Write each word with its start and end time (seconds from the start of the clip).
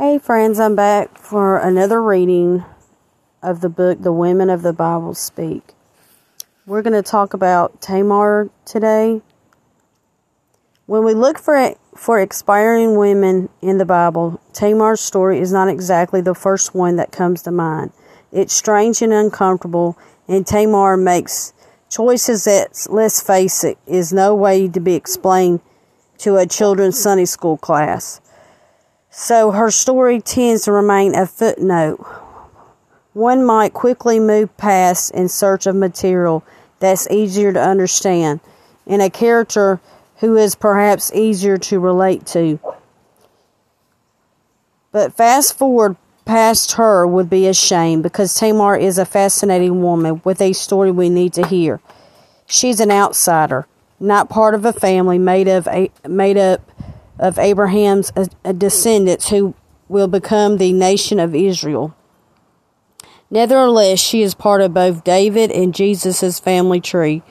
Hey, 0.00 0.18
friends, 0.18 0.60
I'm 0.60 0.76
back 0.76 1.18
for 1.18 1.58
another 1.58 2.00
reading 2.00 2.64
of 3.42 3.62
the 3.62 3.68
book 3.68 4.00
The 4.00 4.12
Women 4.12 4.48
of 4.48 4.62
the 4.62 4.72
Bible 4.72 5.12
Speak. 5.12 5.74
We're 6.66 6.82
going 6.82 6.94
to 6.94 7.02
talk 7.02 7.34
about 7.34 7.80
Tamar 7.80 8.48
today. 8.64 9.22
When 10.86 11.02
we 11.02 11.14
look 11.14 11.36
for 11.36 11.74
for 11.96 12.20
expiring 12.20 12.96
women 12.96 13.48
in 13.60 13.78
the 13.78 13.84
Bible, 13.84 14.40
Tamar's 14.52 15.00
story 15.00 15.40
is 15.40 15.52
not 15.52 15.66
exactly 15.66 16.20
the 16.20 16.32
first 16.32 16.76
one 16.76 16.94
that 16.94 17.10
comes 17.10 17.42
to 17.42 17.50
mind. 17.50 17.90
It's 18.30 18.54
strange 18.54 19.02
and 19.02 19.12
uncomfortable, 19.12 19.98
and 20.28 20.46
Tamar 20.46 20.96
makes 20.96 21.52
choices 21.90 22.44
that, 22.44 22.86
let's 22.88 23.20
face 23.20 23.64
it, 23.64 23.78
is 23.84 24.12
no 24.12 24.32
way 24.32 24.68
to 24.68 24.78
be 24.78 24.94
explained 24.94 25.58
to 26.18 26.36
a 26.36 26.46
children's 26.46 27.00
Sunday 27.00 27.24
school 27.24 27.56
class. 27.56 28.20
So 29.20 29.50
her 29.50 29.72
story 29.72 30.20
tends 30.20 30.62
to 30.62 30.72
remain 30.72 31.16
a 31.16 31.26
footnote. 31.26 31.98
One 33.14 33.44
might 33.44 33.72
quickly 33.72 34.20
move 34.20 34.56
past 34.56 35.10
in 35.10 35.28
search 35.28 35.66
of 35.66 35.74
material 35.74 36.44
that's 36.78 37.10
easier 37.10 37.52
to 37.52 37.60
understand 37.60 38.38
and 38.86 39.02
a 39.02 39.10
character 39.10 39.80
who 40.18 40.36
is 40.36 40.54
perhaps 40.54 41.12
easier 41.12 41.58
to 41.58 41.80
relate 41.80 42.26
to. 42.26 42.60
But 44.92 45.14
fast 45.14 45.58
forward 45.58 45.96
past 46.24 46.74
her 46.74 47.04
would 47.04 47.28
be 47.28 47.48
a 47.48 47.54
shame 47.54 48.02
because 48.02 48.34
Tamar 48.34 48.76
is 48.76 48.98
a 48.98 49.04
fascinating 49.04 49.82
woman 49.82 50.22
with 50.22 50.40
a 50.40 50.52
story 50.52 50.92
we 50.92 51.08
need 51.08 51.32
to 51.32 51.44
hear. 51.44 51.80
She's 52.46 52.78
an 52.78 52.92
outsider, 52.92 53.66
not 53.98 54.28
part 54.28 54.54
of 54.54 54.64
a 54.64 54.72
family 54.72 55.18
made 55.18 55.48
of 55.48 55.66
a, 55.66 55.90
made 56.06 56.36
up 56.36 56.60
of 57.18 57.38
Abraham's 57.38 58.12
uh, 58.16 58.52
descendants 58.52 59.28
who 59.30 59.54
will 59.88 60.08
become 60.08 60.58
the 60.58 60.72
nation 60.72 61.18
of 61.18 61.34
Israel. 61.34 61.94
Nevertheless, 63.30 63.98
she 63.98 64.22
is 64.22 64.34
part 64.34 64.60
of 64.60 64.72
both 64.72 65.04
David 65.04 65.50
and 65.50 65.74
Jesus' 65.74 66.38
family 66.38 66.80
tree. 66.80 67.22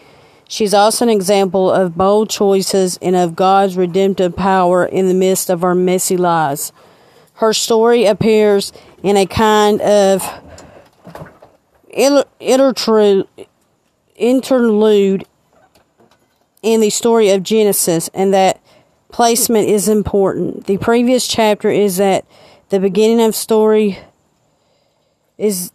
She's 0.48 0.74
also 0.74 1.06
an 1.06 1.10
example 1.10 1.70
of 1.72 1.98
bold 1.98 2.30
choices 2.30 2.98
and 3.02 3.16
of 3.16 3.36
God's 3.36 3.76
redemptive 3.76 4.36
power 4.36 4.86
in 4.86 5.08
the 5.08 5.14
midst 5.14 5.50
of 5.50 5.64
our 5.64 5.76
messy 5.76 6.16
lives. 6.16 6.72
Her 7.34 7.54
story 7.54 8.06
appears 8.06 8.72
in 9.04 9.18
a 9.18 9.26
kind 9.26 9.82
of 9.82 10.24
interlude 14.20 15.26
in 16.62 16.82
the 16.82 16.90
story 16.90 17.30
of 17.30 17.44
Genesis, 17.44 18.10
and 18.14 18.34
that 18.34 18.57
placement 19.12 19.70
is 19.70 19.88
important. 19.88 20.66
The 20.66 20.78
previous 20.78 21.28
chapter 21.28 21.70
is 21.70 22.00
at 22.00 22.26
the 22.70 22.80
beginning 22.80 23.22
of 23.22 23.36
story 23.36 24.00
is 25.38 25.72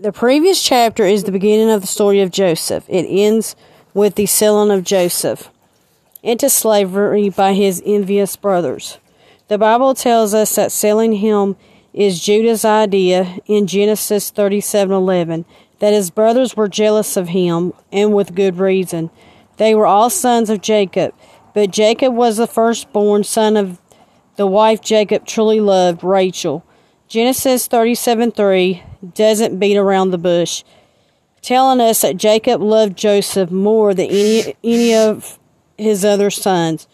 the 0.00 0.12
previous 0.12 0.62
chapter 0.62 1.04
is 1.04 1.24
the 1.24 1.32
beginning 1.32 1.70
of 1.70 1.80
the 1.80 1.86
story 1.86 2.20
of 2.20 2.30
Joseph. 2.30 2.84
It 2.88 3.04
ends 3.04 3.56
with 3.94 4.14
the 4.14 4.26
selling 4.26 4.70
of 4.70 4.84
Joseph 4.84 5.50
into 6.22 6.48
slavery 6.48 7.28
by 7.28 7.54
his 7.54 7.82
envious 7.84 8.36
brothers. 8.36 8.98
The 9.48 9.58
Bible 9.58 9.94
tells 9.94 10.34
us 10.34 10.54
that 10.56 10.72
selling 10.72 11.14
him 11.14 11.56
is 11.92 12.20
Judah's 12.20 12.64
idea 12.64 13.38
in 13.46 13.66
Genesis 13.66 14.30
37:11 14.30 15.44
that 15.80 15.92
his 15.92 16.10
brothers 16.10 16.56
were 16.56 16.68
jealous 16.68 17.16
of 17.16 17.28
him 17.28 17.72
and 17.92 18.12
with 18.12 18.34
good 18.34 18.58
reason. 18.58 19.10
They 19.56 19.74
were 19.74 19.86
all 19.86 20.10
sons 20.10 20.50
of 20.50 20.60
Jacob, 20.60 21.12
but 21.58 21.72
Jacob 21.72 22.14
was 22.14 22.36
the 22.36 22.46
firstborn 22.46 23.24
son 23.24 23.56
of 23.56 23.80
the 24.36 24.46
wife 24.46 24.80
Jacob 24.80 25.26
truly 25.26 25.58
loved, 25.58 26.04
Rachel. 26.04 26.64
Genesis 27.08 27.66
37:3 27.66 28.84
doesn't 29.12 29.58
beat 29.58 29.76
around 29.76 30.12
the 30.12 30.18
bush, 30.18 30.62
telling 31.42 31.80
us 31.80 32.02
that 32.02 32.16
Jacob 32.16 32.62
loved 32.62 32.96
Joseph 32.96 33.50
more 33.50 33.92
than 33.92 34.06
any 34.06 34.54
any 34.62 34.94
of 34.94 35.40
his 35.76 36.04
other 36.04 36.30
sons. 36.30 36.86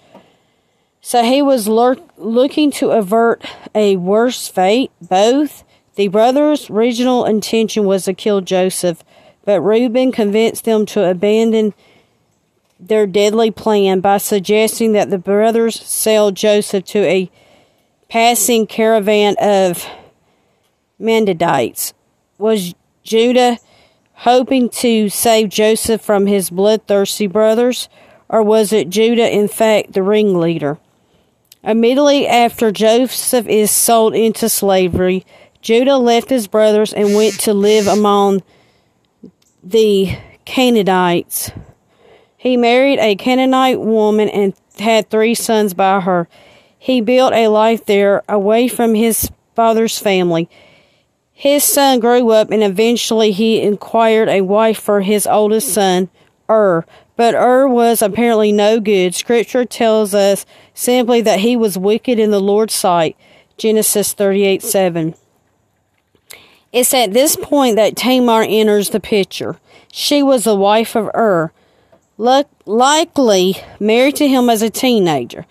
So 1.03 1.23
he 1.23 1.43
was 1.43 1.69
lur- 1.69 1.99
looking 2.17 2.71
to 2.71 2.93
avert 2.93 3.45
a 3.75 3.97
worse 3.97 4.49
fate. 4.49 4.91
Both 5.03 5.63
the 5.97 6.09
brothers' 6.09 6.71
original 6.71 7.27
intention 7.27 7.85
was 7.85 8.07
to 8.07 8.15
kill 8.15 8.41
Joseph, 8.41 9.05
but 9.45 9.61
Reuben 9.61 10.11
convinced 10.11 10.65
them 10.65 10.87
to 10.87 11.05
abandon 11.05 11.75
their 12.89 13.06
deadly 13.06 13.50
plan 13.50 14.00
by 14.00 14.19
suggesting 14.19 14.93
that 14.93 15.11
the 15.11 15.19
brothers 15.19 15.81
sell 15.81 16.31
Joseph 16.31 16.84
to 16.87 16.99
a 17.00 17.31
passing 18.09 18.67
caravan 18.67 19.37
of 19.41 19.87
Midianites. 20.99 21.94
Was 22.39 22.75
Judah 23.03 23.59
hoping 24.19 24.69
to 24.69 25.09
save 25.09 25.49
Joseph 25.49 26.00
from 26.00 26.27
his 26.27 26.50
bloodthirsty 26.50 27.27
brothers, 27.27 27.89
or 28.28 28.43
was 28.43 28.73
it 28.73 28.91
Judah, 28.91 29.28
in 29.28 29.49
fact, 29.49 29.93
the 29.93 30.03
ringleader? 30.03 30.78
Immediately 31.62 32.27
after 32.27 32.71
Joseph 32.71 33.47
is 33.47 33.71
sold 33.71 34.15
into 34.15 34.49
slavery, 34.49 35.25
Judah 35.62 35.97
left 35.97 36.28
his 36.28 36.47
brothers 36.47 36.93
and 36.93 37.15
went 37.15 37.41
to 37.41 37.55
live 37.55 37.87
among 37.87 38.43
the 39.62 40.17
Canaanites. 40.44 41.50
He 42.44 42.59
married 42.59 42.99
a 42.99 43.16
Canaanite 43.16 43.81
woman 43.81 44.28
and 44.28 44.53
had 44.78 45.09
three 45.09 45.34
sons 45.34 45.72
by 45.72 46.00
her. 46.00 46.28
He 46.78 47.00
built 47.00 47.32
a 47.32 47.49
life 47.49 47.87
there 47.87 48.22
away 48.28 48.69
from 48.69 48.94
his 48.94 49.31
father's 49.56 49.99
family. 49.99 50.50
His 51.32 51.65
son 51.65 52.00
grew 52.00 52.28
up 52.32 52.50
and 52.50 52.62
eventually 52.62 53.32
he 53.32 53.62
inquired 53.62 54.28
a 54.28 54.43
wife 54.43 54.78
for 54.78 55.00
his 55.00 55.27
oldest 55.27 55.72
son, 55.72 56.10
Ur. 56.50 56.84
But 57.16 57.34
Ur 57.34 57.66
was 57.66 58.03
apparently 58.03 58.53
no 58.53 58.78
good. 58.78 59.15
Scripture 59.15 59.65
tells 59.65 60.15
us 60.15 60.44
simply 60.75 61.22
that 61.22 61.41
he 61.41 61.56
was 61.56 61.78
wicked 61.78 62.19
in 62.19 62.31
the 62.31 62.43
Lord's 62.43 62.75
sight. 62.75 63.16
Genesis 63.56 64.12
38 64.12 64.62
7. 64.62 65.15
It's 66.72 66.93
at 66.93 67.15
this 67.15 67.37
point 67.37 67.76
that 67.76 67.97
Tamar 67.97 68.43
enters 68.47 68.91
the 68.91 69.00
picture. 69.00 69.59
She 69.91 70.22
was 70.22 70.44
the 70.44 70.55
wife 70.55 70.94
of 70.94 71.09
Ur 71.15 71.50
likely 72.17 73.57
married 73.81 74.17
to 74.17 74.29
him 74.29 74.49
as 74.49 74.63
a 74.63 74.71
teenager. 74.71 75.47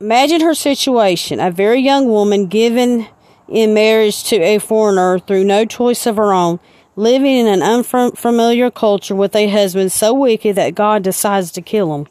Imagine 0.00 0.40
her 0.42 0.54
situation 0.54 1.40
a 1.40 1.50
very 1.50 1.80
young 1.80 2.06
woman 2.06 2.46
given 2.46 3.08
in 3.48 3.74
marriage 3.74 4.24
to 4.24 4.36
a 4.36 4.58
foreigner 4.58 5.18
through 5.18 5.44
no 5.44 5.64
choice 5.64 6.06
of 6.06 6.16
her 6.16 6.32
own, 6.32 6.60
living 6.96 7.36
in 7.36 7.46
an 7.46 7.62
unfamiliar 7.62 8.70
culture 8.70 9.14
with 9.14 9.34
a 9.34 9.48
husband 9.48 9.92
so 9.92 10.12
wicked 10.12 10.56
that 10.56 10.74
God 10.74 11.02
decides 11.02 11.50
to 11.52 11.62
kill 11.62 11.94
him. 11.94 12.06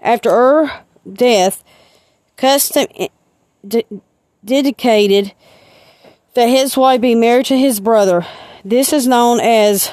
After 0.00 0.30
her 0.30 0.84
death, 1.10 1.64
custom 2.36 2.86
dedicated 4.44 5.32
that 6.34 6.46
his 6.46 6.76
wife 6.76 7.00
be 7.00 7.14
married 7.14 7.46
to 7.46 7.58
his 7.58 7.80
brother. 7.80 8.26
This 8.64 8.92
is 8.92 9.06
known 9.06 9.40
as 9.40 9.90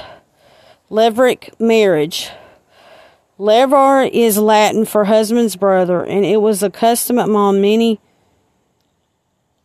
Levirate 0.90 1.60
marriage. 1.60 2.30
Levir 3.38 4.10
is 4.12 4.38
Latin 4.38 4.86
for 4.86 5.06
husband's 5.06 5.56
brother, 5.56 6.04
and 6.04 6.26
it 6.26 6.42
was 6.42 6.64
a 6.64 6.70
custom 6.70 7.20
among 7.20 7.62
many 7.62 8.00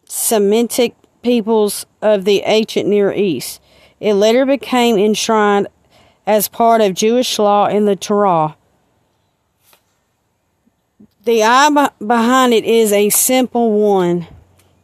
Semitic 0.05 0.95
peoples 1.23 1.87
of 2.03 2.25
the 2.25 2.43
ancient 2.45 2.89
Near 2.89 3.13
East. 3.13 3.61
It 4.01 4.15
later 4.15 4.45
became 4.45 4.99
enshrined 4.99 5.69
as 6.27 6.49
part 6.49 6.81
of 6.81 6.95
Jewish 6.95 7.39
law 7.39 7.67
in 7.67 7.87
the 7.87 7.97
Torah. 7.97 8.57
The 11.25 11.45
eye 11.45 11.91
behind 12.05 12.53
it 12.53 12.65
is 12.65 12.93
a 12.93 13.09
simple 13.11 13.71
one. 13.71 14.27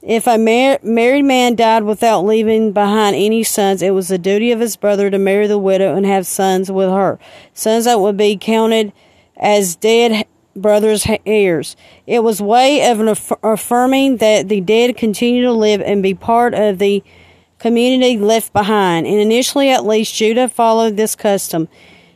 If 0.03 0.27
a 0.29 0.39
mar- 0.39 0.79
married 0.83 1.25
man 1.25 1.57
died 1.57 1.83
without 1.83 2.25
leaving 2.25 2.73
behind 2.73 3.17
any 3.17 3.43
sons, 3.43 3.83
it 3.83 3.91
was 3.91 4.09
the 4.09 4.19
duty 4.19 4.53
of 4.53 4.61
his 4.61 4.77
brother 4.77 5.11
to 5.11 5.19
marry 5.19 5.47
the 5.47 5.59
widow 5.59 5.97
and 5.97 6.07
have 6.07 6.27
sons 6.27 6.71
with 6.71 6.89
her, 6.89 7.19
sons 7.53 7.85
that 7.87 8.01
would 8.01 8.17
be 8.17 8.37
counted 8.37 8.93
as 9.37 9.75
dead 9.75 10.25
brothers' 10.55 11.07
heirs. 11.27 11.77
It 12.07 12.23
was 12.23 12.41
way 12.41 12.89
of 12.89 13.01
aff- 13.01 13.33
affirming 13.43 14.19
that 14.19 14.49
the 14.49 14.61
dead 14.61 14.97
continue 14.97 15.43
to 15.43 15.53
live 15.53 15.81
and 15.81 16.03
be 16.03 16.15
part 16.15 16.55
of 16.55 16.79
the 16.79 17.03
community 17.59 18.17
left 18.19 18.53
behind. 18.53 19.07
And 19.07 19.19
initially, 19.19 19.71
at 19.71 19.85
least, 19.85 20.15
Judah 20.15 20.49
followed 20.49 20.97
this 20.97 21.17
custom. 21.17 21.69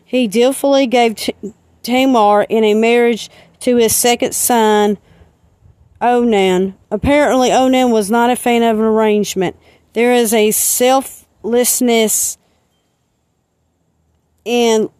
He 0.04 0.28
dutifully 0.28 0.86
gave 0.86 1.16
T- 1.16 1.34
Tamar 1.82 2.42
in 2.44 2.62
a 2.62 2.74
marriage 2.74 3.28
to 3.60 3.76
his 3.76 3.94
second 3.94 4.34
son. 4.34 4.98
Onan. 6.02 6.74
Apparently, 6.90 7.52
Onan 7.52 7.90
was 7.90 8.10
not 8.10 8.30
a 8.30 8.36
fan 8.36 8.62
of 8.62 8.78
an 8.78 8.84
arrangement. 8.84 9.56
There 9.92 10.12
is 10.12 10.34
a 10.34 10.50
selflessness 10.50 12.38
in 14.44 14.90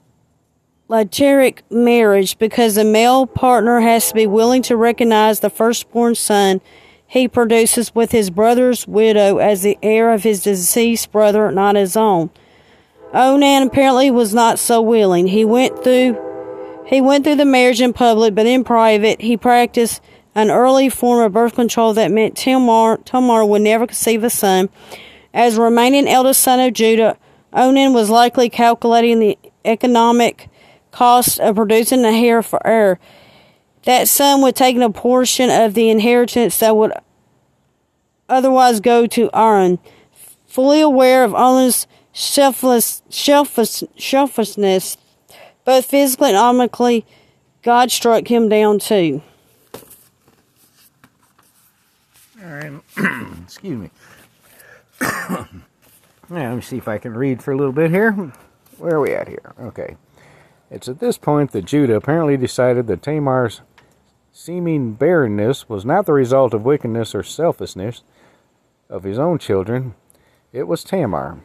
Lateric 0.89 1.61
marriage 1.71 2.39
because 2.39 2.77
the 2.77 2.85
male 2.85 3.27
partner 3.27 3.81
has 3.81 4.09
to 4.09 4.15
be 4.15 4.27
willing 4.27 4.63
to 4.63 4.77
recognize 4.77 5.41
the 5.41 5.51
firstborn 5.51 6.15
son 6.15 6.61
he 7.07 7.29
produces 7.29 7.95
with 7.95 8.13
his 8.13 8.31
brother's 8.31 8.87
widow 8.87 9.39
as 9.39 9.63
the 9.63 9.79
heir 9.83 10.13
of 10.13 10.23
his 10.23 10.43
deceased 10.45 11.11
brother, 11.13 11.51
not 11.51 11.77
his 11.77 11.97
own. 11.97 12.31
Onan 13.13 13.65
apparently 13.65 14.11
was 14.11 14.33
not 14.33 14.59
so 14.59 14.81
willing. 14.81 15.27
He 15.27 15.45
went 15.45 15.83
through 15.83 16.19
he 16.87 17.01
went 17.01 17.25
through 17.25 17.37
the 17.37 17.45
marriage 17.45 17.81
in 17.81 17.93
public, 17.93 18.35
but 18.35 18.47
in 18.47 18.65
private 18.65 19.21
he 19.21 19.37
practiced 19.37 20.01
an 20.35 20.51
early 20.51 20.89
form 20.89 21.25
of 21.25 21.33
birth 21.33 21.55
control 21.55 21.93
that 21.95 22.11
meant 22.11 22.37
Tamar, 22.37 22.99
Tamar 23.05 23.45
would 23.45 23.63
never 23.63 23.87
conceive 23.87 24.25
a 24.25 24.31
son. 24.31 24.69
As 25.35 25.57
remaining 25.57 26.09
eldest 26.09 26.41
son 26.41 26.61
of 26.61 26.73
Judah, 26.73 27.17
Onan 27.53 27.93
was 27.93 28.11
likely 28.11 28.49
calculating 28.49 29.21
the 29.21 29.39
economic 29.65 30.49
cost 30.91 31.41
of 31.41 31.57
producing 31.57 32.05
a 32.05 32.09
heir 32.09 32.43
for 32.43 32.65
heir. 32.67 32.99
That 33.85 34.09
son 34.09 34.43
would 34.43 34.57
take 34.57 34.77
a 34.77 34.91
portion 34.91 35.51
of 35.51 35.75
the 35.75 35.91
inheritance 35.91 36.59
that 36.59 36.77
would 36.77 36.93
otherwise 38.29 38.81
go 38.81 39.07
to 39.07 39.31
Aaron. 39.35 39.79
Fully 40.47 40.81
aware 40.81 41.25
of 41.25 41.35
Onan's 41.35 41.87
selfless, 42.13 43.03
selfish, 43.09 43.83
selfishness, 43.99 44.97
both 45.65 45.87
physically 45.87 46.29
and 46.29 46.37
economically, 46.37 47.05
God 47.63 47.91
struck 47.91 48.29
him 48.29 48.49
down 48.49 48.79
too. 48.79 49.23
All 52.41 52.51
right, 52.51 52.73
excuse 53.43 53.79
me. 53.79 53.91
now, 55.01 55.47
let 56.31 56.55
me 56.55 56.61
see 56.63 56.79
if 56.79 56.89
I 56.89 56.99
can 56.99 57.15
read 57.15 57.43
for 57.43 57.53
a 57.53 57.57
little 57.57 57.73
bit 57.73 57.91
here. 57.91 58.13
Where 58.79 58.95
are 58.95 59.01
we 59.01 59.13
at 59.13 59.29
here? 59.29 59.53
Okay. 59.61 59.97
It's 60.71 60.89
at 60.89 61.01
this 61.01 61.19
point 61.19 61.53
that 61.53 61.67
Judah 61.67 61.97
apparently 61.97 62.39
decided 62.39 62.87
that 62.87 63.03
Tamar's 63.03 63.61
seeming 64.33 64.95
barrenness 64.95 65.69
was 65.69 65.85
not 65.85 66.07
the 66.07 66.15
result 66.15 66.55
of 66.55 66.65
wickedness 66.65 67.15
or 67.15 67.23
selfishness 67.23 68.03
of 68.89 69.05
his 69.05 69.19
own 69.19 69.39
children. 69.39 69.95
It 70.53 70.65
was 70.65 70.83
Tamar. 70.83 71.41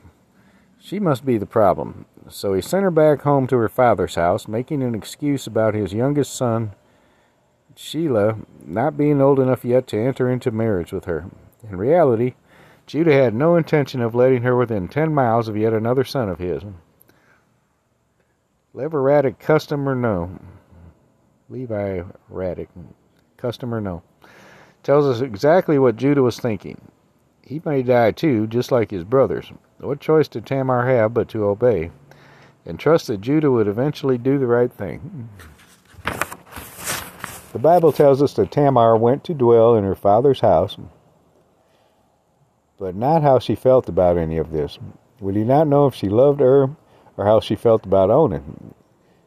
She 0.80 1.00
must 1.00 1.26
be 1.26 1.38
the 1.38 1.46
problem. 1.46 2.06
So 2.30 2.54
he 2.54 2.62
sent 2.62 2.84
her 2.84 2.92
back 2.92 3.22
home 3.22 3.48
to 3.48 3.58
her 3.58 3.70
father's 3.70 4.16
house, 4.16 4.48
making 4.48 4.82
an 4.82 4.96
excuse 4.96 5.48
about 5.48 5.74
his 5.74 5.94
youngest 5.94 6.34
son, 6.34 6.74
Shelah, 7.78 8.44
not 8.66 8.98
being 8.98 9.22
old 9.22 9.40
enough 9.40 9.64
yet 9.64 9.86
to 9.88 10.00
enter 10.00 10.30
into 10.30 10.50
marriage 10.50 10.92
with 10.92 11.06
her. 11.06 11.30
In 11.70 11.78
reality, 11.78 12.34
Judah 12.88 13.14
had 13.14 13.36
no 13.36 13.56
intention 13.56 14.02
of 14.02 14.16
letting 14.16 14.42
her 14.42 14.56
within 14.56 14.88
ten 14.88 15.14
miles 15.14 15.48
of 15.48 15.56
yet 15.56 15.74
another 15.74 16.04
son 16.04 16.28
of 16.28 16.40
his. 16.40 16.64
Lever 18.74 19.02
Raddick, 19.02 19.38
custom 19.40 19.88
or 19.88 19.96
no? 19.96 20.40
Levi 21.50 22.02
Raddick, 22.32 22.68
custom 23.38 23.74
or 23.74 23.82
no? 23.82 24.02
Tells 24.84 25.06
us 25.06 25.22
exactly 25.22 25.78
what 25.78 25.98
Judah 25.98 26.24
was 26.24 26.40
thinking. 26.40 26.82
He 27.44 27.62
may 27.64 27.84
die 27.84 28.12
too, 28.12 28.48
just 28.48 28.72
like 28.72 28.90
his 28.90 29.04
brothers. 29.04 29.52
What 29.78 30.00
choice 30.00 30.28
did 30.28 30.46
Tamar 30.46 30.86
have 30.88 31.14
but 31.14 31.30
to 31.30 31.46
obey 31.46 31.92
and 32.66 32.80
trust 32.80 33.08
that 33.08 33.22
Judah 33.22 33.52
would 33.52 33.68
eventually 33.68 34.18
do 34.18 34.40
the 34.40 34.48
right 34.48 34.72
thing? 34.72 35.30
The 37.54 37.60
Bible 37.60 37.92
tells 37.92 38.22
us 38.22 38.34
that 38.34 38.52
Tamar 38.52 38.96
went 38.98 39.24
to 39.26 39.34
dwell 39.34 39.76
in 39.76 39.84
her 39.84 39.96
father's 39.96 40.42
house 40.42 40.78
but 42.78 42.96
not 42.96 43.24
how 43.24 43.40
she 43.40 43.56
felt 43.56 43.90
about 43.90 44.18
any 44.18 44.38
of 44.38 44.52
this. 44.52 44.78
Would 45.20 45.36
he 45.36 45.44
not 45.44 45.68
know 45.68 45.88
if 45.88 45.96
she 45.96 46.10
loved 46.10 46.40
her 46.40 46.70
or 47.18 47.26
how 47.26 47.40
she 47.40 47.56
felt 47.56 47.86
about 47.86 48.12
Onan? 48.12 48.74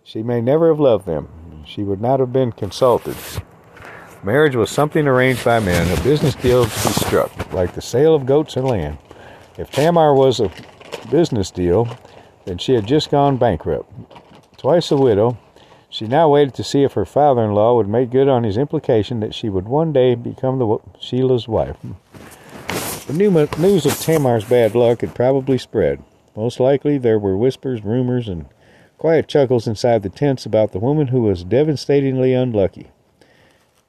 She 0.05 0.23
may 0.23 0.41
never 0.41 0.69
have 0.69 0.81
loved 0.81 1.07
them. 1.07 1.65
She 1.67 1.83
would 1.83 2.01
not 2.01 2.21
have 2.21 2.33
been 2.33 2.53
consulted. 2.53 3.17
Marriage 4.23 4.55
was 4.55 4.71
something 4.71 5.07
arranged 5.07 5.45
by 5.45 5.61
men, 5.61 5.99
a 5.99 6.03
business 6.03 6.35
deal 6.35 6.65
to 6.65 6.71
be 6.71 6.93
struck, 6.95 7.53
like 7.53 7.75
the 7.75 7.83
sale 7.83 8.15
of 8.15 8.27
goats 8.27 8.57
and 8.57 8.67
land. 8.67 8.99
If 9.59 9.71
Tamar 9.71 10.15
was 10.15 10.41
a 10.41 10.51
business 11.11 11.51
deal, 11.51 11.89
then 12.45 12.59
she 12.59 12.75
had 12.75 12.87
just 12.87 13.11
gone 13.11 13.37
bankrupt. 13.37 13.91
Twice 14.59 14.91
a 14.91 14.97
widow, 14.97 15.39
she 15.91 16.07
now 16.07 16.29
waited 16.29 16.55
to 16.55 16.65
see 16.65 16.85
if 16.85 16.93
her 16.93 17.05
father 17.05 17.43
in 17.43 17.53
law 17.53 17.75
would 17.75 17.89
make 17.89 18.11
good 18.11 18.29
on 18.29 18.45
his 18.45 18.57
implication 18.57 19.19
that 19.21 19.35
she 19.35 19.49
would 19.49 19.67
one 19.67 19.93
day 19.93 20.15
become 20.15 20.59
the 20.59 20.79
Shelah's 21.01 21.49
wife. 21.49 21.77
The 23.09 23.49
news 23.59 23.87
of 23.87 23.99
Tamar's 23.99 24.45
bad 24.45 24.77
luck 24.77 25.01
had 25.01 25.17
probably 25.17 25.59
spread. 25.59 26.03
Most 26.37 26.61
likely 26.61 26.97
there 26.97 27.19
were 27.19 27.37
whispers, 27.37 27.85
rumors, 27.85 28.29
and 28.29 28.47
quiet 28.99 29.27
chuckles 29.27 29.67
inside 29.67 30.05
the 30.05 30.09
tents 30.09 30.47
about 30.47 30.71
the 30.71 30.79
woman 30.79 31.09
who 31.09 31.23
was 31.23 31.43
devastatingly 31.43 32.35
unlucky. 32.35 32.93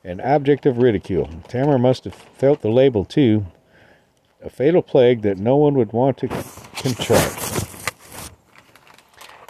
An 0.04 0.19
object 0.19 0.65
of 0.65 0.80
ridicule. 0.80 1.30
Tamar 1.47 1.77
must 1.77 2.06
have 2.06 2.15
felt 2.15 2.62
the 2.62 2.71
label 2.71 3.06
too. 3.06 3.45
A 4.44 4.50
fatal 4.50 4.81
plague 4.81 5.21
that 5.21 5.38
no 5.38 5.56
one 5.56 5.75
would 5.75 5.94
want 5.94 6.18
to 6.18 6.27
contract. 6.27 7.68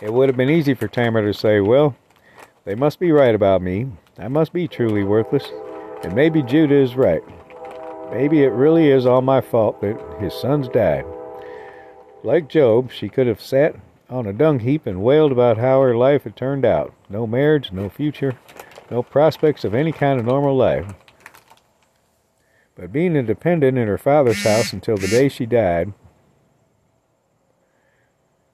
It 0.01 0.11
would 0.11 0.27
have 0.27 0.35
been 0.35 0.49
easy 0.49 0.73
for 0.73 0.89
Tamar 0.89 1.21
to 1.21 1.33
say, 1.33 1.61
Well, 1.61 1.95
they 2.65 2.75
must 2.75 2.99
be 2.99 3.11
right 3.11 3.33
about 3.33 3.61
me. 3.61 3.87
I 4.17 4.27
must 4.27 4.53
be 4.53 4.67
truly 4.67 5.03
worthless. 5.03 5.51
And 6.03 6.15
maybe 6.15 6.43
Judah 6.43 6.75
is 6.75 6.95
right. 6.95 7.21
Maybe 8.11 8.43
it 8.43 8.51
really 8.51 8.89
is 8.89 9.05
all 9.05 9.21
my 9.21 9.41
fault 9.41 9.81
that 9.81 9.97
his 10.19 10.33
sons 10.33 10.67
died. 10.67 11.05
Like 12.23 12.49
Job, 12.49 12.91
she 12.91 13.09
could 13.09 13.27
have 13.27 13.41
sat 13.41 13.75
on 14.09 14.27
a 14.27 14.33
dung 14.33 14.59
heap 14.59 14.85
and 14.85 15.01
wailed 15.01 15.31
about 15.31 15.57
how 15.57 15.81
her 15.81 15.95
life 15.95 16.23
had 16.23 16.35
turned 16.35 16.65
out. 16.65 16.93
No 17.09 17.25
marriage, 17.25 17.71
no 17.71 17.89
future, 17.89 18.37
no 18.91 19.01
prospects 19.01 19.63
of 19.63 19.73
any 19.73 19.91
kind 19.91 20.19
of 20.19 20.25
normal 20.25 20.55
life. 20.55 20.93
But 22.75 22.91
being 22.91 23.15
independent 23.15 23.77
in 23.77 23.87
her 23.87 23.97
father's 23.97 24.43
house 24.43 24.73
until 24.73 24.97
the 24.97 25.07
day 25.07 25.29
she 25.29 25.45
died, 25.45 25.93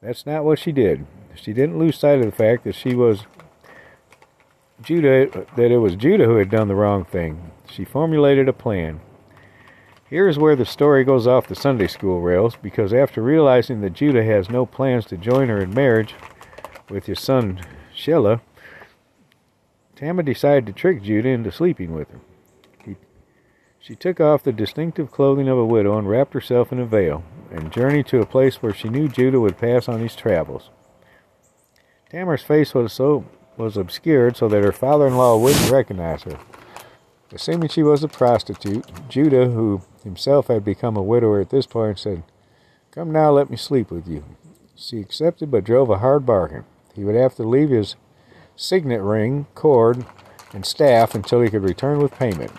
that's 0.02 0.26
not 0.26 0.44
what 0.44 0.60
she 0.60 0.72
did. 0.72 1.08
She 1.34 1.54
didn't 1.54 1.80
lose 1.80 1.98
sight 1.98 2.20
of 2.20 2.26
the 2.26 2.32
fact 2.32 2.64
that 2.64 2.76
she 2.76 2.94
was 2.94 3.26
Judah, 4.82 5.46
that 5.56 5.72
it 5.72 5.78
was 5.78 5.96
Judah 5.96 6.26
who 6.26 6.36
had 6.36 6.50
done 6.50 6.68
the 6.68 6.76
wrong 6.76 7.04
thing. 7.04 7.52
She 7.70 7.84
formulated 7.84 8.48
a 8.48 8.54
plan. 8.54 9.02
Here's 10.10 10.38
where 10.38 10.56
the 10.56 10.66
story 10.66 11.04
goes 11.04 11.28
off 11.28 11.48
the 11.48 11.56
Sunday 11.56 11.88
school 11.88 12.22
rails 12.22 12.56
because 12.62 12.94
after 12.94 13.22
realizing 13.22 13.82
that 13.82 13.94
Judah 13.94 14.24
has 14.24 14.50
no 14.50 14.66
plans 14.66 15.06
to 15.08 15.18
join 15.18 15.50
her 15.50 15.60
in 15.60 15.74
marriage 15.74 16.16
with 16.90 17.08
his 17.08 17.20
son 17.20 17.60
Shelah, 17.94 18.40
Tamar 19.96 20.24
decided 20.24 20.68
to 20.68 20.74
trick 20.74 21.02
Judah 21.02 21.30
into 21.30 21.52
sleeping 21.52 21.94
with 21.94 22.10
her. 22.12 22.22
He, 22.86 22.96
she 23.80 23.96
took 23.96 24.22
off 24.22 24.44
the 24.44 24.54
distinctive 24.54 25.12
clothing 25.12 25.50
of 25.50 25.58
a 25.58 25.66
widow 25.66 25.98
and 25.98 26.08
wrapped 26.08 26.34
herself 26.34 26.72
in 26.72 26.80
a 26.80 26.86
veil 26.86 27.24
and 27.52 27.74
journeyed 27.74 28.08
to 28.08 28.22
a 28.22 28.26
place 28.26 28.62
where 28.62 28.74
she 28.74 28.90
knew 28.90 29.10
Judah 29.10 29.40
would 29.40 29.58
pass 29.58 29.90
on 29.90 30.00
his 30.00 30.16
travels. 30.16 30.70
Tamar's 32.10 32.44
face 32.44 32.74
was 32.74 32.94
so 32.94 33.26
was 33.58 33.78
obscured 33.78 34.38
so 34.38 34.48
that 34.48 34.64
her 34.64 34.72
father-in-law 34.72 35.38
wouldn't 35.38 35.72
recognize 35.72 36.24
her. 36.24 36.38
Assuming 37.34 37.70
she 37.70 37.84
was 37.84 38.04
a 38.04 38.08
prostitute, 38.08 38.86
Judah, 39.10 39.50
who 39.50 39.82
himself 40.04 40.48
had 40.48 40.64
become 40.64 40.96
a 40.96 41.04
widower 41.04 41.42
at 41.42 41.50
this 41.50 41.66
point, 41.66 42.00
said, 42.00 42.24
Come 42.92 43.12
now, 43.12 43.32
let 43.32 43.50
me 43.50 43.58
sleep 43.58 43.92
with 43.92 44.08
you. 44.08 44.24
She 44.76 45.00
accepted 45.00 45.52
but 45.52 45.64
drove 45.64 45.90
a 45.90 45.98
hard 45.98 46.26
bargain. 46.26 46.64
He 46.96 47.04
would 47.04 47.16
have 47.16 47.36
to 47.36 47.44
leave 47.44 47.70
his 47.70 47.96
signet 48.56 49.02
ring, 49.02 49.48
cord, 49.56 50.06
and 50.54 50.66
staff 50.66 51.14
until 51.14 51.42
he 51.42 51.50
could 51.50 51.64
return 51.64 52.00
with 52.00 52.12
payment. 52.14 52.52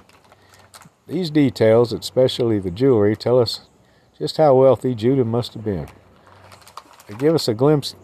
These 1.06 1.30
details, 1.30 1.92
especially 1.92 2.58
the 2.58 2.70
jewelry, 2.70 3.16
tell 3.16 3.38
us 3.38 3.62
just 4.18 4.36
how 4.36 4.54
wealthy 4.54 4.94
Judah 4.94 5.24
must 5.24 5.54
have 5.54 5.64
been. 5.64 5.88
They 7.06 7.14
give 7.14 7.34
us 7.34 7.48
a 7.48 7.54
glimpse. 7.54 7.94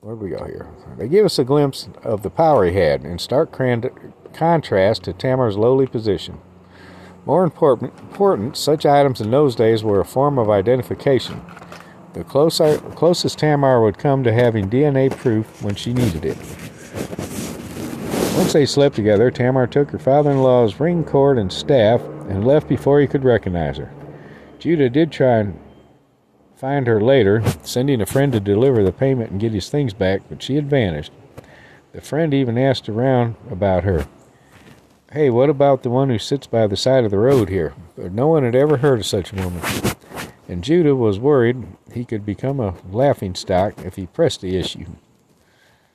Where 0.00 0.14
do 0.14 0.22
we 0.22 0.30
go 0.30 0.44
here? 0.44 0.68
They 0.96 1.08
give 1.08 1.24
us 1.24 1.40
a 1.40 1.44
glimpse 1.44 1.88
of 2.04 2.22
the 2.22 2.30
power 2.30 2.64
he 2.64 2.76
had 2.76 3.04
in 3.04 3.18
stark 3.18 3.50
contrast 4.32 5.02
to 5.02 5.12
Tamar's 5.12 5.56
lowly 5.56 5.88
position. 5.88 6.40
More 7.26 7.42
important, 7.42 7.92
important, 7.98 8.56
such 8.56 8.86
items 8.86 9.20
in 9.20 9.32
those 9.32 9.56
days 9.56 9.82
were 9.82 10.00
a 10.00 10.04
form 10.04 10.38
of 10.38 10.48
identification. 10.48 11.42
The 12.14 12.22
closer, 12.22 12.78
closest 12.78 13.38
Tamar 13.38 13.82
would 13.82 13.98
come 13.98 14.22
to 14.22 14.32
having 14.32 14.70
DNA 14.70 15.10
proof 15.10 15.62
when 15.62 15.74
she 15.74 15.92
needed 15.92 16.24
it. 16.24 16.38
Once 18.36 18.52
they 18.52 18.66
slept 18.66 18.94
together, 18.94 19.32
Tamar 19.32 19.66
took 19.66 19.90
her 19.90 19.98
father 19.98 20.30
in 20.30 20.42
law's 20.42 20.78
ring 20.78 21.02
cord 21.02 21.38
and 21.38 21.52
staff 21.52 22.00
and 22.28 22.46
left 22.46 22.68
before 22.68 23.00
he 23.00 23.08
could 23.08 23.24
recognize 23.24 23.78
her. 23.78 23.92
Judah 24.60 24.88
did 24.88 25.10
try 25.10 25.38
and 25.38 25.58
find 26.58 26.88
her 26.88 27.00
later, 27.00 27.40
sending 27.62 28.00
a 28.00 28.06
friend 28.06 28.32
to 28.32 28.40
deliver 28.40 28.82
the 28.82 28.90
payment 28.90 29.30
and 29.30 29.40
get 29.40 29.52
his 29.52 29.70
things 29.70 29.94
back, 29.94 30.22
but 30.28 30.42
she 30.42 30.56
had 30.56 30.68
vanished. 30.68 31.12
The 31.92 32.00
friend 32.00 32.34
even 32.34 32.58
asked 32.58 32.88
around 32.88 33.36
about 33.48 33.84
her. 33.84 34.08
Hey, 35.12 35.30
what 35.30 35.48
about 35.48 35.84
the 35.84 35.90
one 35.90 36.10
who 36.10 36.18
sits 36.18 36.48
by 36.48 36.66
the 36.66 36.76
side 36.76 37.04
of 37.04 37.12
the 37.12 37.18
road 37.18 37.48
here? 37.48 37.74
But 37.96 38.12
no 38.12 38.26
one 38.26 38.42
had 38.42 38.56
ever 38.56 38.78
heard 38.78 38.98
of 38.98 39.06
such 39.06 39.32
a 39.32 39.36
woman. 39.36 39.62
And 40.48 40.64
Judah 40.64 40.96
was 40.96 41.20
worried 41.20 41.64
he 41.92 42.04
could 42.04 42.26
become 42.26 42.58
a 42.58 42.74
laughing 42.90 43.36
stock 43.36 43.74
if 43.84 43.94
he 43.94 44.06
pressed 44.06 44.40
the 44.40 44.56
issue. 44.56 44.86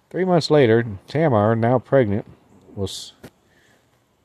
Three 0.10 0.26
months 0.26 0.50
later, 0.50 0.86
Tamar, 1.08 1.56
now 1.56 1.78
pregnant, 1.78 2.26
was 2.74 3.14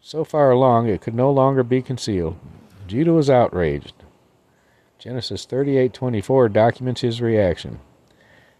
So 0.00 0.22
far 0.22 0.52
along 0.52 0.88
it 0.88 1.00
could 1.00 1.14
no 1.14 1.32
longer 1.32 1.64
be 1.64 1.82
concealed. 1.82 2.36
Judah 2.86 3.12
was 3.12 3.28
outraged. 3.28 3.97
Genesis 4.98 5.46
38:24 5.46 6.52
documents 6.52 7.02
his 7.02 7.20
reaction. 7.20 7.78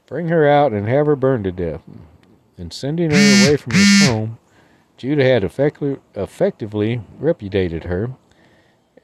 Bring 0.07 0.29
her 0.29 0.47
out 0.49 0.73
and 0.73 0.89
have 0.89 1.07
her 1.07 1.17
burned 1.17 1.45
to 1.45 1.53
death. 1.53 1.83
In 2.57 2.71
sending 2.71 3.11
her 3.11 3.17
away 3.17 3.57
from 3.57 3.73
his 3.75 4.03
home, 4.07 4.39
Judah 4.97 5.25
had 5.25 5.43
effectively, 5.43 5.97
effectively 6.15 7.03
repudiated 7.19 7.85
her, 7.85 8.13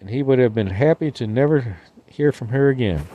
and 0.01 0.11
he 0.11 0.23
would 0.23 0.39
have 0.39 0.55
been 0.55 0.69
happy 0.69 1.11
to 1.11 1.27
never 1.27 1.79
hear 2.07 2.31
from 2.31 2.49
her 2.49 2.69
again 2.69 3.07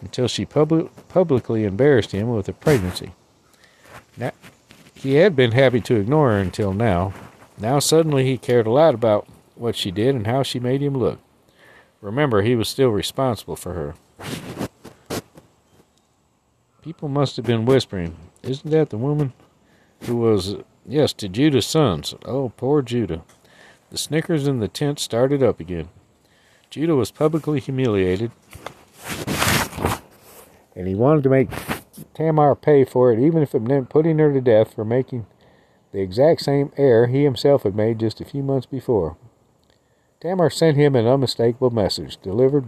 until 0.00 0.28
she 0.28 0.44
public, 0.44 0.88
publicly 1.08 1.64
embarrassed 1.64 2.12
him 2.12 2.28
with 2.28 2.48
a 2.48 2.52
pregnancy. 2.52 3.12
Now, 4.16 4.32
he 4.94 5.14
had 5.14 5.34
been 5.34 5.52
happy 5.52 5.80
to 5.82 5.96
ignore 5.96 6.30
her 6.30 6.38
until 6.38 6.72
now. 6.72 7.14
Now 7.58 7.80
suddenly 7.80 8.24
he 8.24 8.38
cared 8.38 8.66
a 8.66 8.70
lot 8.70 8.94
about 8.94 9.26
what 9.56 9.74
she 9.74 9.90
did 9.90 10.14
and 10.14 10.26
how 10.26 10.44
she 10.44 10.60
made 10.60 10.82
him 10.82 10.96
look. 10.96 11.18
Remember, 12.00 12.42
he 12.42 12.54
was 12.54 12.68
still 12.68 12.90
responsible 12.90 13.56
for 13.56 13.72
her. 13.72 13.94
People 16.82 17.08
must 17.08 17.36
have 17.36 17.46
been 17.46 17.64
whispering, 17.64 18.16
Isn't 18.42 18.70
that 18.70 18.90
the 18.90 18.98
woman 18.98 19.32
who 20.02 20.16
was, 20.16 20.56
yes, 20.86 21.12
to 21.14 21.28
Judah's 21.28 21.66
sons? 21.66 22.14
Oh, 22.24 22.50
poor 22.56 22.82
Judah. 22.82 23.22
The 23.90 23.98
snickers 23.98 24.46
in 24.46 24.60
the 24.60 24.68
tent 24.68 25.00
started 25.00 25.42
up 25.42 25.58
again. 25.58 25.88
Judah 26.70 26.94
was 26.94 27.10
publicly 27.10 27.60
humiliated, 27.60 28.30
and 30.74 30.86
he 30.86 30.94
wanted 30.94 31.22
to 31.24 31.30
make 31.30 31.48
Tamar 32.14 32.54
pay 32.54 32.84
for 32.84 33.12
it, 33.12 33.18
even 33.18 33.42
if 33.42 33.54
it 33.54 33.62
meant 33.62 33.88
putting 33.88 34.18
her 34.18 34.32
to 34.32 34.40
death 34.40 34.74
for 34.74 34.84
making 34.84 35.26
the 35.92 36.00
exact 36.00 36.42
same 36.42 36.72
error 36.76 37.06
he 37.06 37.24
himself 37.24 37.62
had 37.62 37.74
made 37.74 37.98
just 37.98 38.20
a 38.20 38.24
few 38.24 38.42
months 38.42 38.66
before. 38.66 39.16
Tamar 40.26 40.50
sent 40.50 40.76
him 40.76 40.96
an 40.96 41.06
unmistakable 41.06 41.70
message, 41.70 42.16
delivered 42.16 42.64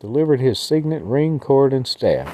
delivered 0.00 0.40
his 0.40 0.58
signet 0.58 1.04
ring, 1.04 1.38
cord, 1.38 1.72
and 1.72 1.86
staff. 1.86 2.28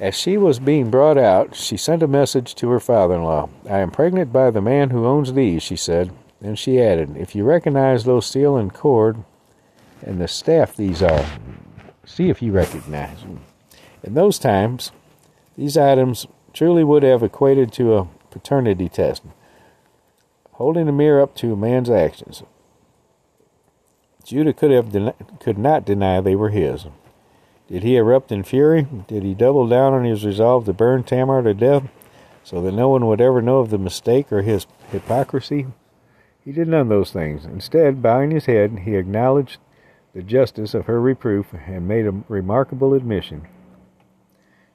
As 0.00 0.16
she 0.16 0.36
was 0.36 0.58
being 0.58 0.90
brought 0.90 1.16
out, 1.16 1.54
she 1.54 1.76
sent 1.76 2.02
a 2.02 2.08
message 2.08 2.56
to 2.56 2.70
her 2.70 2.80
father-in-law. 2.80 3.50
I 3.70 3.78
am 3.78 3.92
pregnant 3.92 4.32
by 4.32 4.50
the 4.50 4.60
man 4.60 4.90
who 4.90 5.06
owns 5.06 5.32
these, 5.32 5.62
she 5.62 5.76
said. 5.76 6.10
Then 6.40 6.56
she 6.56 6.82
added, 6.82 7.16
If 7.16 7.36
you 7.36 7.44
recognize 7.44 8.02
those 8.02 8.26
seal 8.26 8.56
and 8.56 8.74
cord 8.74 9.22
and 10.02 10.20
the 10.20 10.26
staff 10.26 10.74
these 10.74 11.04
are, 11.04 11.24
see 12.04 12.30
if 12.30 12.42
you 12.42 12.50
recognize 12.50 13.20
them. 13.20 13.42
In 14.02 14.14
those 14.14 14.40
times, 14.40 14.90
these 15.56 15.76
items 15.76 16.26
truly 16.52 16.82
would 16.82 17.04
have 17.04 17.22
equated 17.22 17.72
to 17.74 17.96
a 17.96 18.08
paternity 18.32 18.88
test, 18.88 19.22
holding 20.54 20.88
a 20.88 20.92
mirror 20.92 21.20
up 21.20 21.34
to 21.36 21.52
a 21.52 21.56
man's 21.56 21.90
actions. 21.90 22.42
Judah 24.24 24.52
could 24.52 24.70
have 24.70 24.92
den- 24.92 25.14
could 25.40 25.58
not 25.58 25.84
deny 25.84 26.20
they 26.20 26.34
were 26.34 26.50
his. 26.50 26.86
Did 27.68 27.82
he 27.82 27.96
erupt 27.96 28.30
in 28.30 28.42
fury? 28.42 28.86
Did 29.08 29.22
he 29.22 29.34
double 29.34 29.66
down 29.66 29.92
on 29.94 30.04
his 30.04 30.24
resolve 30.24 30.64
to 30.66 30.72
burn 30.72 31.02
Tamar 31.02 31.42
to 31.42 31.54
death 31.54 31.84
so 32.42 32.60
that 32.62 32.72
no 32.72 32.88
one 32.88 33.06
would 33.06 33.20
ever 33.20 33.42
know 33.42 33.58
of 33.58 33.70
the 33.70 33.78
mistake 33.78 34.30
or 34.32 34.42
his 34.42 34.66
hypocrisy? 34.90 35.66
He 36.44 36.52
did 36.52 36.68
none 36.68 36.82
of 36.82 36.88
those 36.88 37.10
things. 37.10 37.44
Instead, 37.44 38.02
bowing 38.02 38.30
his 38.30 38.46
head, 38.46 38.80
he 38.80 38.96
acknowledged 38.96 39.58
the 40.14 40.22
justice 40.22 40.74
of 40.74 40.86
her 40.86 41.00
reproof 41.00 41.54
and 41.66 41.88
made 41.88 42.06
a 42.06 42.22
remarkable 42.28 42.94
admission. 42.94 43.48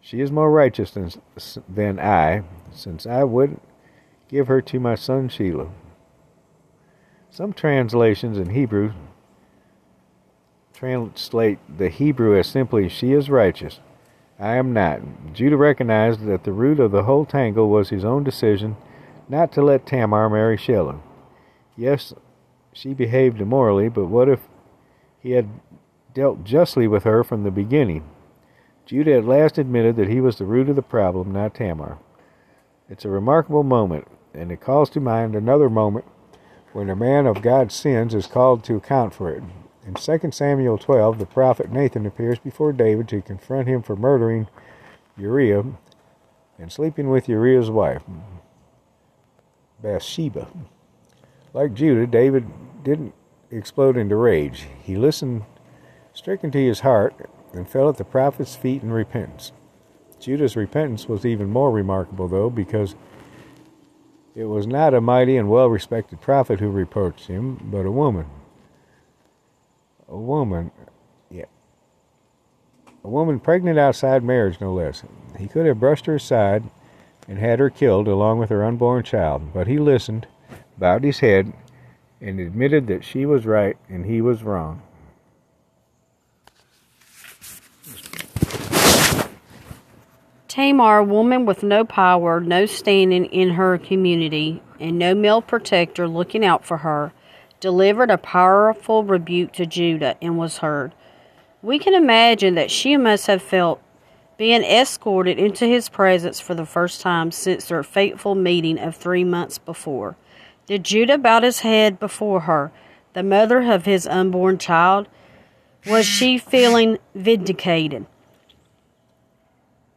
She 0.02 0.20
is 0.20 0.32
more 0.32 0.52
righteous 0.52 0.92
than, 0.92 1.12
than 1.68 2.00
I, 2.00 2.44
since 2.72 3.06
I 3.06 3.24
would 3.24 3.60
give 4.30 4.48
her 4.48 4.62
to 4.62 4.80
my 4.80 4.96
son 4.96 5.28
Shelah. 5.28 5.70
Some 7.30 7.52
translations 7.52 8.38
in 8.38 8.52
Hebrew 8.52 8.94
translate 10.74 11.60
the 11.78 11.90
Hebrew 11.90 12.40
as 12.40 12.48
simply, 12.48 12.88
She 12.88 13.12
is 13.12 13.30
righteous. 13.30 13.80
I 14.40 14.56
am 14.56 14.72
not. 14.72 15.02
Judah 15.34 15.58
recognized 15.58 16.26
that 16.26 16.46
the 16.46 16.54
root 16.54 16.80
of 16.80 16.92
the 16.92 17.04
whole 17.04 17.26
tangle 17.26 17.70
was 17.70 17.90
his 17.90 18.06
own 18.06 18.24
decision 18.24 18.78
not 19.28 19.52
to 19.52 19.62
let 19.62 19.86
Tamar 19.86 20.30
marry 20.30 20.58
Shelah. 20.58 21.02
Yes, 21.76 22.14
she 22.72 22.94
behaved 22.94 23.42
immorally, 23.42 23.90
but 23.90 24.06
what 24.06 24.30
if 24.30 24.40
he 25.20 25.32
had 25.32 25.50
dealt 26.14 26.44
justly 26.44 26.88
with 26.88 27.04
her 27.04 27.24
from 27.24 27.44
the 27.44 27.52
beginning. 27.52 28.04
Judah 28.86 29.18
at 29.18 29.26
last 29.26 29.58
admitted 29.58 29.96
that 29.98 30.10
he 30.10 30.20
was 30.20 30.38
the 30.38 30.46
root 30.46 30.70
of 30.70 30.76
the 30.76 30.82
problem, 30.82 31.32
not 31.32 31.54
Tamar. 31.54 32.00
It's 32.90 33.06
a 33.06 33.10
remarkable 33.10 33.64
moment, 33.64 34.08
and 34.34 34.52
it 34.52 34.62
calls 34.62 34.90
to 34.92 35.00
mind 35.00 35.36
another 35.36 35.70
moment 35.70 36.06
when 36.74 36.90
a 36.90 36.96
man 36.96 37.26
of 37.26 37.42
God 37.42 37.72
sins 37.72 38.14
is 38.14 38.28
called 38.28 38.64
to 38.64 38.76
account 38.76 39.14
for 39.14 39.32
it. 39.32 39.44
In 39.86 39.96
2 39.96 40.32
Samuel 40.32 40.78
12, 40.78 41.18
the 41.18 41.26
prophet 41.26 41.72
Nathan 41.72 42.06
appears 42.06 42.38
before 42.38 42.72
David 42.74 43.08
to 43.10 43.22
confront 43.22 43.68
him 43.68 43.82
for 43.82 43.96
murdering 43.96 44.48
Uriah 45.18 45.64
and 46.60 46.72
sleeping 46.72 47.10
with 47.10 47.30
Uriah's 47.30 47.72
wife, 47.72 48.04
Bathsheba. 49.82 50.48
Like 51.54 51.74
Judah, 51.74 52.06
David 52.06 52.46
didn't 52.84 53.14
explode 53.50 53.98
into 53.98 54.16
rage. 54.16 54.68
He 54.84 54.96
listened, 54.96 55.44
stricken 56.14 56.52
to 56.52 56.64
his 56.64 56.82
heart, 56.82 57.30
and 57.54 57.68
fell 57.68 57.90
at 57.90 57.98
the 57.98 58.04
prophet's 58.04 58.56
feet 58.56 58.84
in 58.84 58.92
repentance. 58.92 59.52
Judah's 60.20 60.56
repentance 60.56 61.08
was 61.08 61.26
even 61.26 61.50
more 61.50 61.72
remarkable, 61.72 62.28
though, 62.28 62.50
because 62.50 62.96
it 64.40 64.46
was 64.46 64.66
not 64.66 64.94
a 64.94 65.02
mighty 65.02 65.36
and 65.36 65.50
well 65.50 65.68
respected 65.68 66.22
prophet 66.22 66.62
who 66.62 66.70
reproached 66.70 67.28
him, 67.28 67.60
but 67.62 67.86
a 67.86 67.92
woman. 67.92 68.26
A 70.08 70.16
woman, 70.16 70.72
yeah. 71.30 71.44
A 73.04 73.10
woman 73.10 73.42
pregnant 73.42 73.78
outside 73.78 74.24
marriage, 74.24 74.62
no 74.62 74.74
less. 74.74 75.04
He 75.38 75.50
could 75.50 75.66
have 75.66 75.82
brushed 75.82 76.06
her 76.06 76.16
aside 76.16 76.64
and 77.28 77.38
had 77.38 77.60
her 77.60 77.70
killed 77.70 78.08
along 78.08 78.40
with 78.40 78.50
her 78.50 78.64
unborn 78.64 79.04
child, 79.04 79.54
but 79.54 79.68
he 79.68 79.78
listened, 79.78 80.26
bowed 80.78 81.04
his 81.04 81.20
head, 81.20 81.52
and 82.22 82.40
admitted 82.40 82.88
that 82.88 83.04
she 83.04 83.26
was 83.26 83.46
right 83.46 83.76
and 83.90 84.06
he 84.06 84.22
was 84.22 84.42
wrong. 84.42 84.82
Tamar, 90.50 90.98
a 90.98 91.04
woman 91.04 91.46
with 91.46 91.62
no 91.62 91.86
power, 91.86 92.40
no 92.40 92.66
standing 92.66 93.26
in 93.26 93.52
her 93.52 93.78
community, 93.78 94.64
and 94.80 94.98
no 94.98 95.14
male 95.14 95.44
protector 95.44 96.08
looking 96.08 96.44
out 96.44 96.66
for 96.66 96.78
her, 96.78 97.14
delivered 97.60 98.10
a 98.10 98.18
powerful 98.18 99.04
rebuke 99.04 99.52
to 99.54 99.68
Judah 99.68 100.18
and 100.20 100.40
was 100.40 100.58
heard. 100.58 100.96
We 101.62 101.78
can 101.78 101.94
imagine 101.94 102.56
that 102.56 102.72
she 102.72 102.98
must 102.98 103.28
have 103.28 103.44
felt 103.44 103.80
being 104.38 104.64
escorted 104.64 105.38
into 105.38 105.68
his 105.68 105.88
presence 105.88 106.40
for 106.40 106.56
the 106.56 106.66
first 106.66 107.00
time 107.00 107.30
since 107.30 107.66
their 107.66 107.84
fateful 107.84 108.34
meeting 108.34 108.80
of 108.80 108.96
three 108.96 109.24
months 109.24 109.60
before. 109.60 110.16
Did 110.66 110.84
Judah 110.84 111.20
bow 111.20 111.42
his 111.42 111.60
head 111.60 112.00
before 112.00 112.42
her, 112.42 112.72
the 113.14 113.22
mother 113.22 113.62
of 113.72 113.86
his 113.86 114.08
unborn 114.08 114.58
child? 114.58 115.08
Was 115.86 116.08
she 116.08 116.40
feeling 116.40 116.98
vindicated? 117.14 118.08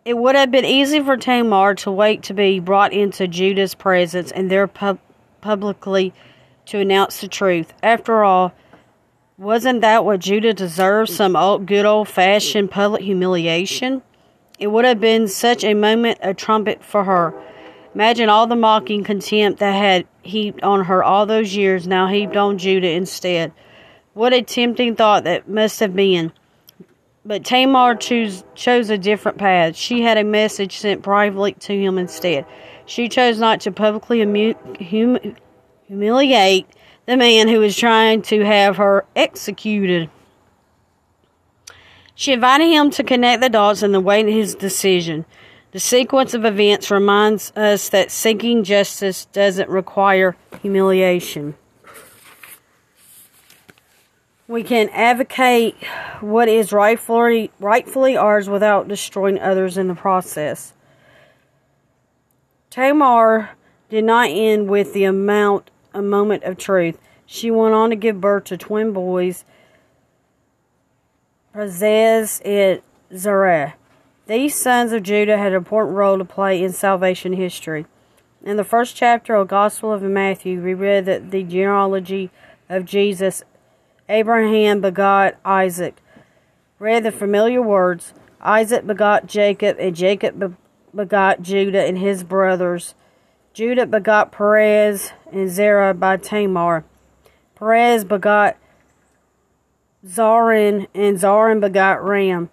It 0.05 0.17
would 0.17 0.35
have 0.35 0.51
been 0.51 0.65
easy 0.65 1.01
for 1.01 1.17
Tamar 1.17 1.77
to 1.77 1.91
wait 1.93 2.25
to 2.25 2.35
be 2.35 2.59
brought 2.59 2.93
into 2.93 3.29
Judah's 3.29 3.75
presence 3.77 4.33
and 4.33 4.51
there 4.51 4.67
pub- 4.67 4.99
publicly 5.41 6.13
to 6.67 6.79
announce 6.79 7.21
the 7.21 7.29
truth. 7.29 7.73
After 7.85 8.25
all, 8.25 8.53
wasn't 9.39 9.81
that 9.83 10.05
what 10.05 10.19
Judah 10.19 10.55
deserved? 10.55 11.11
Some 11.11 11.37
old, 11.37 11.67
good 11.67 11.87
old 11.87 12.09
fashioned 12.09 12.73
public 12.73 13.03
humiliation? 13.03 14.03
It 14.59 14.69
would 14.69 14.85
have 14.85 15.01
been 15.01 15.29
such 15.29 15.63
a 15.63 15.75
moment 15.75 16.19
of 16.21 16.37
trumpet 16.37 16.83
for 16.83 17.05
her. 17.05 17.33
Imagine 17.95 18.29
all 18.29 18.49
the 18.49 18.57
mocking 18.57 19.05
contempt 19.05 19.61
that 19.61 19.73
had 19.73 20.09
heaped 20.23 20.65
on 20.65 20.85
her 20.87 21.05
all 21.05 21.27
those 21.27 21.55
years 21.55 21.87
now 21.87 22.09
heaped 22.09 22.37
on 22.37 22.59
Judah 22.59 22.91
instead. 22.91 23.53
What 24.15 24.33
a 24.33 24.43
tempting 24.43 24.97
thought 24.97 25.23
that 25.25 25.49
must 25.49 25.79
have 25.79 25.95
been. 25.95 26.33
But 27.25 27.45
Tamar 27.45 27.95
choose, 27.95 28.43
chose 28.55 28.91
a 28.91 28.99
different 28.99 29.39
path. 29.39 29.77
She 29.77 30.03
had 30.03 30.19
a 30.19 30.25
message 30.25 30.79
sent 30.79 31.03
privately 31.03 31.53
to 31.53 31.79
him 31.79 31.97
instead. 31.97 32.47
She 32.85 33.09
chose 33.09 33.39
not 33.39 33.61
to 33.61 33.71
publicly 33.71 34.21
hum, 34.21 35.37
humiliate 35.87 36.67
the 37.07 37.17
man 37.17 37.47
who 37.47 37.61
was 37.61 37.77
trying 37.77 38.23
to 38.23 38.45
have 38.45 38.77
her 38.77 39.05
executed. 39.15 40.11
She 42.15 42.33
invited 42.33 42.69
him 42.69 42.91
to 42.91 43.05
connect 43.05 43.41
the 43.41 43.49
dots 43.49 43.83
and 43.83 43.95
await 43.95 44.27
his 44.27 44.55
decision. 44.55 45.25
The 45.71 45.81
sequence 45.81 46.35
of 46.35 46.45
events 46.45 46.91
reminds 46.91 47.51
us 47.53 47.89
that 47.91 48.11
seeking 48.11 48.65
justice 48.65 49.27
doesn't 49.27 49.69
require 49.69 50.37
humiliation. 50.61 51.55
We 54.53 54.63
can 54.63 54.91
advocate 54.91 55.83
what 56.21 56.47
is 56.47 56.75
rightfully, 56.75 57.51
rightfully 57.59 58.19
ours 58.19 58.51
without 58.51 58.87
destroying 58.87 59.39
others 59.39 59.79
in 59.79 59.89
the 59.89 59.95
process. 59.95 60.75
Tamar 62.69 63.53
did 63.89 64.05
not 64.05 64.29
end 64.29 64.69
with 64.69 64.93
the 64.93 65.05
amount 65.05 65.71
a 65.95 66.03
moment 66.03 66.45
of 66.45 66.59
truth. 66.59 66.99
She 67.25 67.51
went 67.51 67.73
on 67.73 67.89
to 67.89 67.97
give 67.97 68.21
birth 68.21 68.45
to 68.45 68.59
twin 68.59 68.93
boys, 68.93 69.47
Perez 71.55 72.43
and 72.45 72.83
Zerah. 73.17 73.77
These 74.27 74.55
sons 74.61 74.93
of 74.93 75.03
Judah 75.03 75.39
had 75.39 75.53
an 75.53 75.57
important 75.57 75.97
role 75.97 76.19
to 76.19 76.27
play 76.27 76.63
in 76.63 76.73
salvation 76.73 77.33
history. 77.33 77.87
In 78.45 78.59
the 78.59 78.65
first 78.65 78.97
chapter 78.97 79.35
of 79.35 79.49
the 79.49 79.51
Gospel 79.51 79.95
of 79.95 80.03
Matthew, 80.03 80.63
we 80.63 80.75
read 80.75 81.07
that 81.07 81.31
the 81.31 81.43
genealogy 81.43 82.31
of 82.69 82.85
Jesus, 82.85 83.45
Abraham 84.09 84.81
begot 84.81 85.37
Isaac. 85.45 86.01
Read 86.79 87.05
the 87.05 87.13
familiar 87.13 87.63
words 87.63 88.13
Isaac 88.41 88.87
begot 88.87 89.27
Jacob, 89.27 89.77
and 89.79 89.95
Jacob 89.95 90.57
begot 90.95 91.43
Judah 91.43 91.85
and 91.85 91.99
his 91.99 92.25
brothers. 92.25 92.95
Judah 93.53 93.87
begot 93.87 94.33
Perez 94.33 95.13
and 95.31 95.49
Zerah 95.49 95.95
by 95.95 96.17
Tamar. 96.17 96.85
Perez 97.55 98.05
begot 98.05 98.57
Hezron, 100.05 100.89
and 100.95 101.17
Hezron 101.17 101.61
begot 101.61 102.03
Ram. 102.03 102.51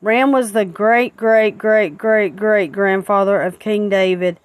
Ram 0.00 0.32
was 0.32 0.52
the 0.52 0.64
great, 0.64 1.16
great, 1.16 1.58
great, 1.58 1.98
great, 1.98 2.36
great 2.36 2.72
grandfather 2.72 3.42
of 3.42 3.58
King 3.58 3.88
David. 3.88 4.38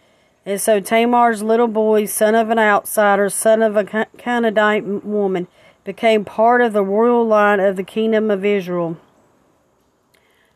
And 0.45 0.59
so 0.59 0.79
Tamar's 0.79 1.43
little 1.43 1.67
boy, 1.67 2.05
son 2.05 2.35
of 2.35 2.49
an 2.49 2.59
outsider, 2.59 3.29
son 3.29 3.61
of 3.61 3.77
a 3.77 3.85
Canaanite 4.17 4.83
woman, 5.05 5.47
became 5.83 6.25
part 6.25 6.61
of 6.61 6.73
the 6.73 6.83
royal 6.83 7.25
line 7.25 7.59
of 7.59 7.75
the 7.75 7.83
kingdom 7.83 8.29
of 8.29 8.45
Israel. 8.45 8.97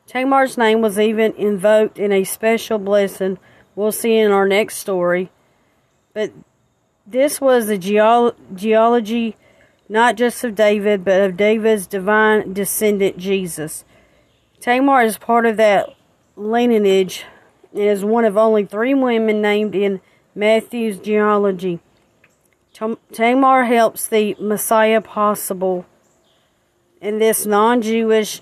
Tamar's 0.07 0.57
name 0.57 0.81
was 0.81 0.99
even 0.99 1.33
invoked 1.33 1.97
in 1.97 2.11
a 2.11 2.23
special 2.23 2.77
blessing 2.77 3.39
we'll 3.75 3.91
see 3.91 4.17
in 4.17 4.31
our 4.31 4.47
next 4.47 4.77
story. 4.77 5.29
But 6.13 6.31
this 7.05 7.41
was 7.41 7.67
the 7.67 7.77
geolo- 7.77 8.35
geology 8.53 9.35
not 9.87 10.15
just 10.15 10.43
of 10.43 10.55
David, 10.55 11.05
but 11.05 11.21
of 11.21 11.37
David's 11.37 11.85
divine 11.85 12.53
descendant 12.53 13.17
Jesus. 13.17 13.85
Tamar 14.59 15.03
is 15.03 15.17
part 15.17 15.45
of 15.45 15.57
that 15.57 15.89
lineage 16.35 17.25
and 17.71 17.83
is 17.83 18.03
one 18.03 18.25
of 18.25 18.35
only 18.35 18.65
three 18.65 18.95
women 18.95 19.41
named 19.41 19.75
in 19.75 20.01
Matthew's 20.33 20.97
genealogy. 20.97 21.79
Tamar 23.11 23.63
helps 23.63 24.07
the 24.07 24.35
Messiah 24.37 24.99
possible, 24.99 25.85
and 27.01 27.21
this 27.21 27.45
non 27.45 27.81
Jewish 27.81 28.41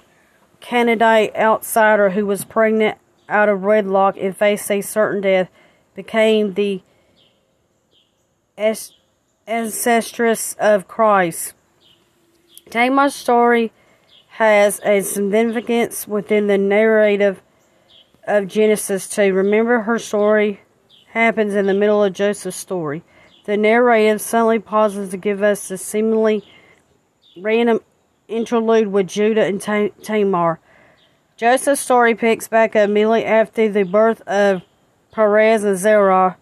Canaanite 0.59 1.35
outsider 1.35 2.11
who 2.11 2.25
was 2.25 2.43
pregnant 2.43 2.97
out 3.29 3.47
of 3.47 3.61
wedlock 3.61 4.17
and 4.17 4.35
faced 4.35 4.71
a 4.71 4.81
certain 4.81 5.21
death 5.21 5.49
became 5.93 6.55
the 6.55 6.81
ancestress 9.47 10.57
of 10.57 10.87
Christ. 10.87 11.53
Tamar's 12.71 13.13
story 13.13 13.71
has 14.29 14.81
a 14.83 15.01
significance 15.01 16.07
within 16.07 16.47
the 16.47 16.57
narrative 16.57 17.43
of 18.25 18.47
Genesis 18.47 19.07
2. 19.09 19.31
Remember, 19.31 19.81
her 19.81 19.99
story 19.99 20.61
happens 21.09 21.53
in 21.53 21.67
the 21.67 21.73
middle 21.73 22.03
of 22.03 22.13
Joseph's 22.13 22.57
story. 22.57 23.03
The 23.45 23.57
narrative 23.57 24.21
suddenly 24.21 24.59
pauses 24.59 25.09
to 25.09 25.17
give 25.17 25.43
us 25.43 25.69
a 25.69 25.77
seemingly 25.77 26.43
random 27.38 27.81
interlude 28.27 28.88
with 28.88 29.07
Judah 29.07 29.43
and 29.43 29.62
Tamar. 29.62 30.59
Joseph's 31.35 31.81
story 31.81 32.15
picks 32.15 32.47
back 32.47 32.75
up 32.75 32.88
immediately 32.89 33.25
after 33.25 33.67
the 33.67 33.83
birth 33.83 34.21
of 34.21 34.62
Perez 35.12 35.63
and 35.63 35.77
Zerah, 35.77 36.38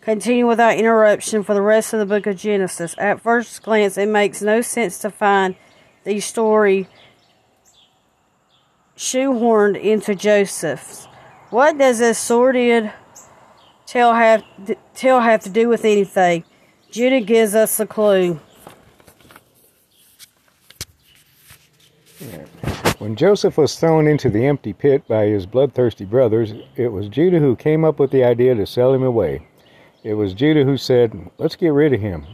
continue 0.00 0.46
without 0.46 0.76
interruption 0.76 1.44
for 1.44 1.54
the 1.54 1.62
rest 1.62 1.92
of 1.92 2.00
the 2.00 2.06
book 2.06 2.26
of 2.26 2.36
Genesis. 2.36 2.94
At 2.98 3.20
first 3.20 3.62
glance, 3.62 3.96
it 3.96 4.08
makes 4.08 4.42
no 4.42 4.60
sense 4.60 4.98
to 4.98 5.10
find 5.10 5.54
the 6.04 6.20
story 6.20 6.88
shoehorned 8.96 9.80
into 9.80 10.14
Joseph's. 10.14 11.06
What 11.50 11.78
does 11.78 12.00
this 12.00 12.18
sordid 12.18 12.92
tale 13.86 14.12
have, 14.12 14.44
tale 14.94 15.20
have 15.20 15.42
to 15.42 15.50
do 15.50 15.68
with 15.68 15.84
anything? 15.84 16.44
Judah 16.90 17.20
gives 17.20 17.54
us 17.54 17.80
a 17.80 17.86
clue. 17.86 18.40
When 22.98 23.16
Joseph 23.16 23.58
was 23.58 23.78
thrown 23.78 24.06
into 24.06 24.30
the 24.30 24.46
empty 24.46 24.72
pit 24.72 25.06
by 25.06 25.26
his 25.26 25.44
bloodthirsty 25.44 26.04
brothers, 26.04 26.54
it 26.76 26.88
was 26.88 27.08
Judah 27.08 27.38
who 27.38 27.56
came 27.56 27.84
up 27.84 27.98
with 27.98 28.10
the 28.10 28.24
idea 28.24 28.54
to 28.54 28.66
sell 28.66 28.94
him 28.94 29.02
away. 29.02 29.46
It 30.02 30.14
was 30.14 30.34
Judah 30.34 30.64
who 30.64 30.76
said, 30.76 31.30
Let's 31.36 31.56
get 31.56 31.68
rid 31.68 31.92
of 31.92 32.00
him. 32.00 32.26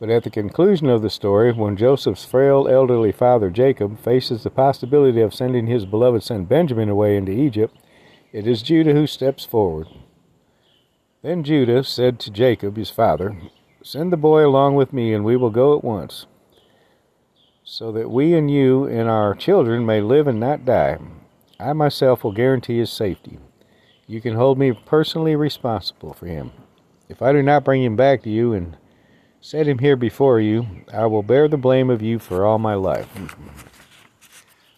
But 0.00 0.10
at 0.10 0.24
the 0.24 0.30
conclusion 0.30 0.88
of 0.88 1.02
the 1.02 1.10
story, 1.10 1.52
when 1.52 1.76
Joseph's 1.76 2.24
frail 2.24 2.66
elderly 2.66 3.12
father 3.12 3.50
Jacob 3.50 4.00
faces 4.00 4.42
the 4.42 4.50
possibility 4.50 5.20
of 5.20 5.34
sending 5.34 5.66
his 5.66 5.84
beloved 5.84 6.22
son 6.22 6.44
Benjamin 6.44 6.88
away 6.88 7.16
into 7.16 7.32
Egypt, 7.32 7.76
it 8.32 8.46
is 8.46 8.62
Judah 8.62 8.92
who 8.92 9.06
steps 9.06 9.44
forward. 9.44 9.88
Then 11.22 11.44
Judah 11.44 11.84
said 11.84 12.18
to 12.20 12.30
Jacob, 12.30 12.78
his 12.78 12.88
father, 12.88 13.36
Send 13.82 14.10
the 14.10 14.16
boy 14.16 14.46
along 14.46 14.76
with 14.76 14.92
me, 14.92 15.12
and 15.12 15.22
we 15.22 15.36
will 15.36 15.50
go 15.50 15.76
at 15.76 15.84
once, 15.84 16.26
so 17.62 17.92
that 17.92 18.10
we 18.10 18.32
and 18.32 18.50
you 18.50 18.84
and 18.84 19.08
our 19.08 19.34
children 19.34 19.84
may 19.84 20.00
live 20.00 20.26
and 20.26 20.40
not 20.40 20.64
die. 20.64 20.98
I 21.58 21.74
myself 21.74 22.24
will 22.24 22.32
guarantee 22.32 22.78
his 22.78 22.90
safety. 22.90 23.38
You 24.06 24.22
can 24.22 24.34
hold 24.34 24.58
me 24.58 24.72
personally 24.72 25.36
responsible 25.36 26.14
for 26.14 26.26
him. 26.26 26.52
If 27.10 27.20
I 27.20 27.32
do 27.32 27.42
not 27.42 27.64
bring 27.64 27.82
him 27.82 27.96
back 27.96 28.22
to 28.22 28.30
you 28.30 28.54
and 28.54 28.78
set 29.42 29.68
him 29.68 29.78
here 29.78 29.96
before 29.96 30.40
you, 30.40 30.66
I 30.90 31.04
will 31.04 31.22
bear 31.22 31.48
the 31.48 31.58
blame 31.58 31.90
of 31.90 32.00
you 32.00 32.18
for 32.18 32.46
all 32.46 32.58
my 32.58 32.74
life. 32.74 33.08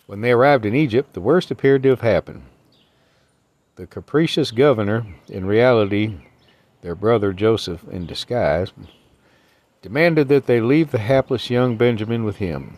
When 0.06 0.22
they 0.22 0.32
arrived 0.32 0.66
in 0.66 0.74
Egypt, 0.74 1.14
the 1.14 1.20
worst 1.20 1.52
appeared 1.52 1.84
to 1.84 1.90
have 1.90 2.00
happened. 2.00 2.42
The 3.76 3.86
capricious 3.86 4.50
governor, 4.50 5.06
in 5.28 5.46
reality 5.46 6.18
their 6.82 6.94
brother 6.94 7.32
Joseph 7.32 7.84
in 7.90 8.06
disguise, 8.06 8.72
demanded 9.80 10.28
that 10.28 10.46
they 10.46 10.60
leave 10.60 10.90
the 10.90 10.98
hapless 10.98 11.48
young 11.48 11.76
Benjamin 11.76 12.24
with 12.24 12.36
him. 12.36 12.76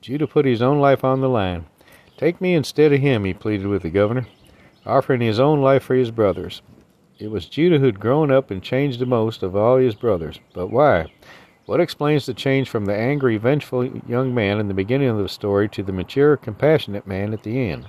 Judah 0.00 0.26
put 0.26 0.44
his 0.44 0.60
own 0.60 0.80
life 0.80 1.04
on 1.04 1.20
the 1.20 1.28
line. 1.28 1.66
Take 2.16 2.40
me 2.40 2.54
instead 2.54 2.92
of 2.92 3.00
him, 3.00 3.24
he 3.24 3.32
pleaded 3.32 3.66
with 3.66 3.82
the 3.82 3.90
governor, 3.90 4.26
offering 4.84 5.20
his 5.20 5.40
own 5.40 5.60
life 5.60 5.84
for 5.84 5.94
his 5.94 6.10
brother's. 6.10 6.60
It 7.18 7.30
was 7.30 7.46
Judah 7.46 7.78
who'd 7.78 8.00
grown 8.00 8.32
up 8.32 8.50
and 8.50 8.62
changed 8.62 8.98
the 8.98 9.06
most 9.06 9.44
of 9.44 9.54
all 9.54 9.76
his 9.76 9.94
brothers. 9.94 10.40
But 10.52 10.68
why? 10.68 11.12
What 11.66 11.80
explains 11.80 12.26
the 12.26 12.34
change 12.34 12.68
from 12.68 12.86
the 12.86 12.94
angry, 12.94 13.36
vengeful 13.36 13.86
young 14.08 14.34
man 14.34 14.58
in 14.58 14.66
the 14.66 14.74
beginning 14.74 15.08
of 15.08 15.18
the 15.18 15.28
story 15.28 15.68
to 15.68 15.84
the 15.84 15.92
mature, 15.92 16.36
compassionate 16.36 17.06
man 17.06 17.32
at 17.32 17.44
the 17.44 17.70
end? 17.70 17.86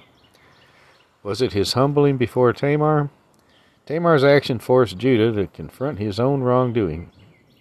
Was 1.24 1.42
it 1.42 1.54
his 1.54 1.74
humbling 1.74 2.18
before 2.18 2.54
Tamar? 2.54 3.10
Tamar's 3.86 4.24
action 4.24 4.60
forced 4.60 4.98
Judah 4.98 5.34
to 5.34 5.48
confront 5.48 6.00
his 6.00 6.20
own 6.20 6.42
wrongdoing, 6.42 7.12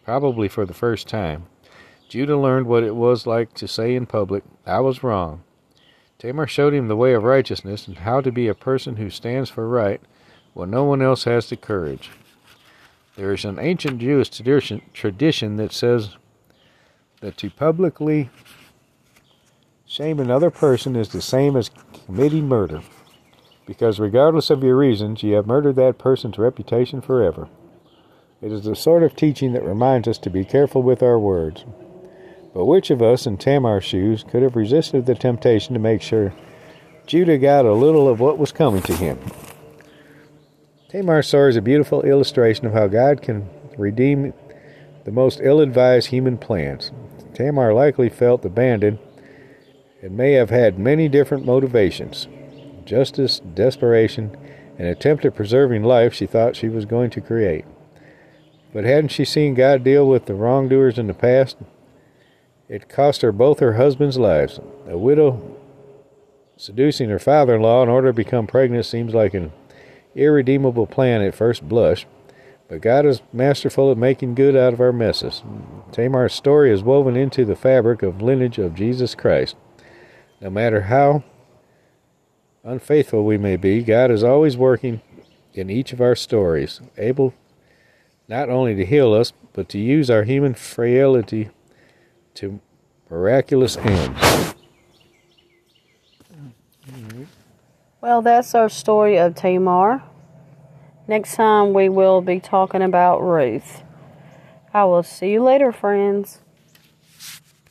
probably 0.04 0.46
for 0.46 0.64
the 0.64 0.74
first 0.74 1.08
time. 1.08 1.46
Judah 2.08 2.36
learned 2.36 2.66
what 2.66 2.84
it 2.84 2.94
was 2.94 3.26
like 3.26 3.54
to 3.54 3.66
say 3.66 3.96
in 3.96 4.06
public, 4.06 4.44
I 4.64 4.80
was 4.80 5.02
wrong. 5.02 5.42
Tamar 6.18 6.46
showed 6.46 6.74
him 6.74 6.86
the 6.86 6.94
way 6.94 7.14
of 7.14 7.24
righteousness 7.24 7.88
and 7.88 7.98
how 7.98 8.20
to 8.20 8.30
be 8.30 8.46
a 8.46 8.54
person 8.54 8.96
who 8.96 9.10
stands 9.10 9.50
for 9.50 9.68
right 9.68 10.00
when 10.54 10.70
no 10.70 10.84
one 10.84 11.02
else 11.02 11.24
has 11.24 11.48
the 11.48 11.56
courage. 11.56 12.10
There 13.16 13.32
is 13.32 13.44
an 13.44 13.58
ancient 13.58 13.98
Jewish 13.98 14.28
tradition, 14.28 14.82
tradition 14.92 15.56
that 15.56 15.72
says 15.72 16.16
that 17.20 17.36
to 17.38 17.50
publicly 17.50 18.30
shame 19.84 20.20
another 20.20 20.50
person 20.50 20.94
is 20.94 21.08
the 21.08 21.20
same 21.20 21.56
as 21.56 21.70
committing 22.06 22.46
murder, 22.46 22.82
because 23.66 24.00
regardless 24.00 24.50
of 24.50 24.62
your 24.62 24.76
reasons, 24.76 25.22
you 25.22 25.34
have 25.34 25.46
murdered 25.46 25.76
that 25.76 25.98
person's 25.98 26.38
reputation 26.38 27.00
forever. 27.00 27.48
It 28.40 28.50
is 28.50 28.64
the 28.64 28.74
sort 28.74 29.02
of 29.02 29.14
teaching 29.14 29.52
that 29.52 29.64
reminds 29.64 30.08
us 30.08 30.18
to 30.18 30.30
be 30.30 30.44
careful 30.44 30.82
with 30.82 31.02
our 31.02 31.18
words. 31.18 31.64
But 32.52 32.66
which 32.66 32.90
of 32.90 33.00
us 33.00 33.26
in 33.26 33.38
Tamar's 33.38 33.84
shoes 33.84 34.24
could 34.24 34.42
have 34.42 34.56
resisted 34.56 35.06
the 35.06 35.14
temptation 35.14 35.74
to 35.74 35.80
make 35.80 36.02
sure 36.02 36.34
Judah 37.06 37.38
got 37.38 37.64
a 37.64 37.72
little 37.72 38.08
of 38.08 38.20
what 38.20 38.38
was 38.38 38.52
coming 38.52 38.82
to 38.82 38.96
him? 38.96 39.18
Tamar's 40.88 41.28
story 41.28 41.50
is 41.50 41.56
a 41.56 41.62
beautiful 41.62 42.02
illustration 42.02 42.66
of 42.66 42.72
how 42.72 42.88
God 42.88 43.22
can 43.22 43.48
redeem 43.78 44.34
the 45.04 45.12
most 45.12 45.40
ill 45.42 45.60
advised 45.60 46.08
human 46.08 46.36
plans. 46.36 46.90
Tamar 47.34 47.72
likely 47.72 48.08
felt 48.08 48.44
abandoned 48.44 48.98
and 50.02 50.16
may 50.16 50.32
have 50.32 50.50
had 50.50 50.78
many 50.78 51.08
different 51.08 51.46
motivations 51.46 52.26
justice, 52.92 53.40
desperation, 53.54 54.36
an 54.78 54.84
attempt 54.84 55.24
at 55.24 55.34
preserving 55.34 55.82
life 55.82 56.12
she 56.12 56.26
thought 56.26 56.54
she 56.54 56.68
was 56.68 56.84
going 56.84 57.08
to 57.08 57.22
create. 57.22 57.64
But 58.74 58.84
hadn't 58.84 59.08
she 59.08 59.24
seen 59.24 59.54
God 59.54 59.82
deal 59.82 60.06
with 60.06 60.26
the 60.26 60.34
wrongdoers 60.34 60.98
in 60.98 61.06
the 61.06 61.14
past? 61.14 61.56
It 62.68 62.90
cost 62.90 63.22
her 63.22 63.32
both 63.32 63.60
her 63.60 63.74
husband's 63.74 64.18
lives. 64.18 64.60
A 64.86 64.98
widow 64.98 65.56
seducing 66.58 67.08
her 67.08 67.18
father 67.18 67.54
in 67.56 67.62
law 67.62 67.82
in 67.82 67.88
order 67.88 68.08
to 68.08 68.12
become 68.12 68.46
pregnant 68.46 68.84
seems 68.84 69.14
like 69.14 69.32
an 69.32 69.52
irredeemable 70.14 70.86
plan 70.86 71.22
at 71.22 71.34
first 71.34 71.66
blush, 71.66 72.06
But 72.68 72.82
God 72.82 73.06
is 73.06 73.22
masterful 73.32 73.90
at 73.90 73.96
making 73.96 74.34
good 74.34 74.54
out 74.54 74.74
of 74.74 74.80
our 74.80 74.92
messes. 74.92 75.42
Tamar's 75.92 76.34
story 76.34 76.70
is 76.70 76.82
woven 76.82 77.16
into 77.16 77.46
the 77.46 77.56
fabric 77.56 78.02
of 78.02 78.20
lineage 78.20 78.58
of 78.58 78.74
Jesus 78.74 79.14
Christ. 79.14 79.56
No 80.42 80.50
matter 80.50 80.82
how 80.82 81.22
unfaithful 82.64 83.24
we 83.24 83.38
may 83.38 83.56
be, 83.56 83.82
God 83.82 84.10
is 84.10 84.22
always 84.22 84.56
working 84.56 85.00
in 85.54 85.70
each 85.70 85.92
of 85.92 86.00
our 86.00 86.14
stories, 86.14 86.80
able 86.96 87.34
not 88.28 88.48
only 88.48 88.74
to 88.74 88.84
heal 88.84 89.12
us, 89.12 89.32
but 89.52 89.68
to 89.70 89.78
use 89.78 90.10
our 90.10 90.24
human 90.24 90.54
frailty 90.54 91.50
to 92.34 92.60
miraculous 93.10 93.76
ends. 93.76 94.54
Well, 98.00 98.22
that's 98.22 98.54
our 98.54 98.68
story 98.68 99.16
of 99.18 99.34
Tamar. 99.34 100.02
Next 101.06 101.34
time 101.36 101.72
we 101.72 101.88
will 101.88 102.20
be 102.20 102.40
talking 102.40 102.82
about 102.82 103.20
Ruth. 103.20 103.82
I 104.74 104.84
will 104.84 105.02
see 105.02 105.32
you 105.32 105.42
later, 105.42 105.72
friends. 105.72 106.41